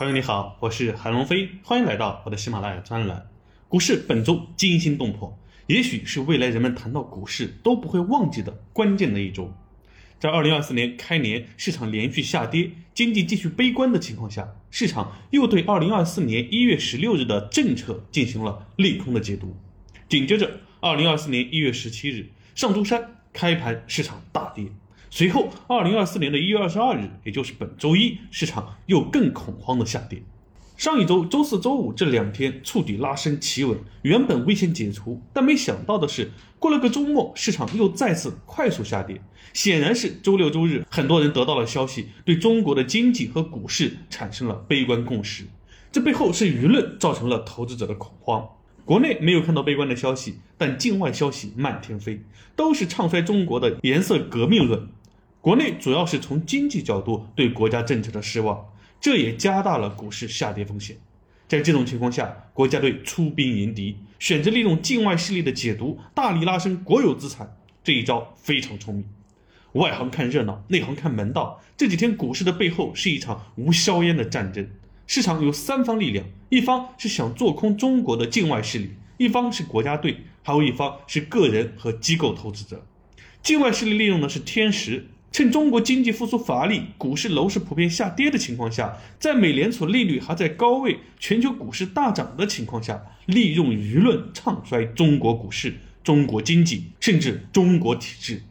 [0.00, 3.28] 朋友你好，我是韩龙飞，欢迎来到我的喜马拉雅专栏。
[3.68, 9.52] 股市本周惊心动魄，也许是未来人们谈到股市都不会忘记的关键的一周。
[10.18, 19.54] 在二零二四年开年，市场连续下跌，经济继续悲观的情况下，市场又对二零二四年一月十六日的政策进行了利空的解读。
[20.08, 24.64] 紧接着，二零二四年一月十七日，上周三开盘市场大跌。
[25.12, 30.22] 随后，二零二四年的一月二十二日，也就是本周一，市场又更恐慌的下跌。
[30.76, 39.20] 上一周周四周五这两天触底拉升企稳，原本危险解除，但没想到的是，过了个周末，市场又再次快速下跌。
[39.52, 45.44] 显然是周六周日，很多人得到了消息，对中国的经济和股市产生了悲观共识。
[45.90, 48.48] 这背后是舆论造成了投资者的恐慌。
[48.84, 52.22] 国内没有看到悲观的消息，但境外消息漫天飞，
[52.56, 54.88] 都是唱衰中国的颜色革命论。
[55.42, 58.68] 国内主要是从经济角度对国家政策的失望，
[59.00, 60.98] 这也加大了股市下跌风险。
[61.48, 69.04] 在这种情况下，国家队出兵迎敌，选择利用境外势力的解读，大力拉升国有资产，这一招非常聪明。
[69.72, 71.62] 外行看热闹，内行看门道。
[71.74, 74.68] 这几天股市的背后是一场无硝烟的战争，
[75.06, 82.84] 市场有三方力量：一方是想做空中国的境外势力，一方是国家队，还有一方是个人和机构投资者。
[83.42, 85.06] 境外势力利用的是天时。
[85.32, 98.42] 趁中国经济复苏乏力、股市楼市普遍下跌的情况下，在美联储利率还在高位、全球股市大涨的情况下，利用舆论唱衰中国股市、中国经济，甚至中国体制。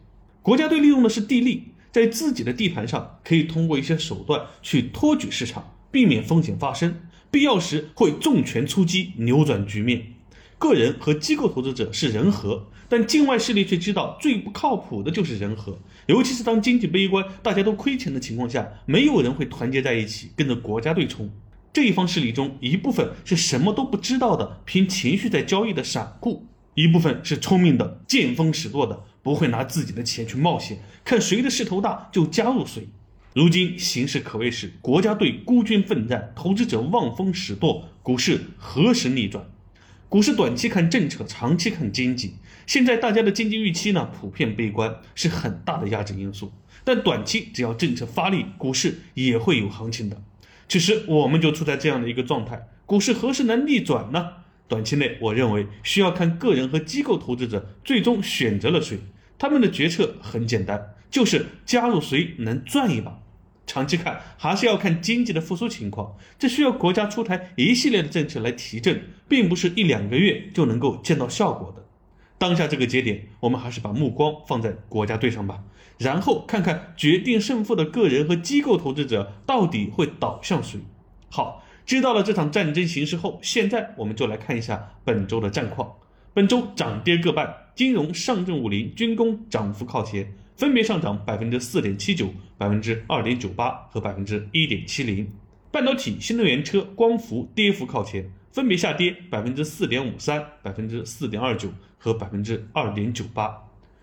[0.41, 10.13] 国家队利用的是地利，在自己的地盘上，可以通过一些手段去托举市场，避免风险发生，必要时会重拳出击，扭转局面。
[10.59, 15.79] 个人和机构投资者是人和，但境外势力却知道最不靠谱的就是人和。
[16.07, 21.31] 尤其是当经济悲观、大家都亏钱的情况下，没有人会团结在一起跟着国家队冲。
[21.71, 32.89] 这一方势力中，一部分是什么都不知道的凭情绪在交易的散户，一部分是聪明的见风使舵的，不会拿自己的钱去冒险，看谁的势头大就加入谁。
[33.33, 39.45] 如今形势可谓是国家队孤军奋战，投资者望风使舵，股市何时逆转？
[40.09, 42.33] 股市短期看政策，长期看经济。
[42.65, 46.51] 现在大家的经济预期呢，普遍悲观，是很大的压制因素。
[46.83, 50.19] 但短期只要政策发力，股市也会有行情的。
[50.67, 54.31] 其实我们就处在这样的一个状态，股市何时能逆转呢？
[54.67, 58.97] 短期内，我认为需要看个人和机构投资者最终选择了谁，
[59.37, 63.19] 他们的决策很简单，就是加入谁能赚一把。
[63.69, 71.85] 长期看还是要看经济的复苏情况，这需要国家出台一系列的政策来提振，并不是一两个月就能够见到效果的。
[72.39, 75.59] 当下这个节点，我们还是把目光放在国家队上吧，
[75.99, 80.79] 然后看看决定胜负的个人和机构投资者到底会倒向谁。
[81.29, 85.93] 好，知道了这场战争形势后，现在我们就来看一下本周的战况。
[86.33, 90.33] 本周涨跌各半，金融、上证五零、军工涨幅靠前。
[90.59, 95.25] 分别上涨百分之四点七九、百分之二点九八和百分之一点七零。
[95.71, 103.55] 半导体、新能源车、光伏跌幅靠前，分别下跌百分之四点五三、百分之四点二九和百分之二点九八。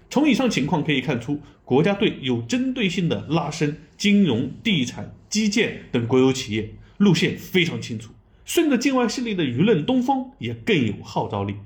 [0.08, 8.12] 从以上情况可以看出，国家队有针对性的拉升金融、地产、基建等国有企业，路线非常清楚。
[8.46, 11.56] 顺着境外势力的舆论东风，也更有号召力。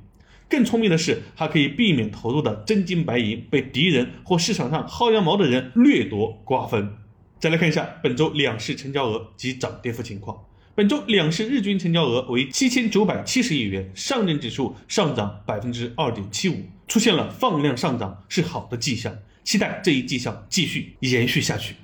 [0.50, 6.92] 更聪明的是，还可以避免投入的真金白银被敌人或市场上薅羊毛的人掠夺瓜分。
[7.38, 10.36] 再来看一下本周两市成交额及涨跌幅情况。
[10.74, 19.16] 本周两市日均成交额为七千九百七十亿元，上证指数上涨百分之二点七五，出现了放量上涨，是好的迹象。
[19.44, 21.76] 期待这一迹象继续延续下去。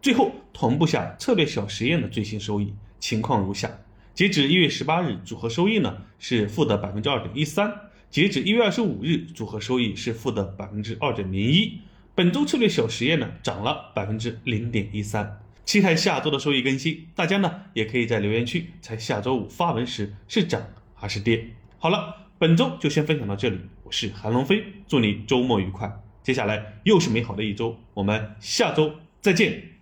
[0.00, 3.70] 最后同步下策略小实验的最新收益情况如下：
[4.14, 7.70] 截止一月十八日，组合收益呢是负的百分之二点一三。
[8.14, 11.80] 截止一月二十五日，组合收益是负的百分之二点零一。
[12.14, 15.40] 本周策略小实验呢，涨了百分之零点一三。
[15.64, 20.62] 期待下周的收益更新，大家呢也可以在留言区猜下周五发文时是涨
[20.94, 21.44] 还是跌。
[21.76, 26.00] 好了，本周就先分享到这里，我是韩龙飞，祝你周末愉快。
[26.22, 29.73] 接下来又是美好的一周，我们下周再见。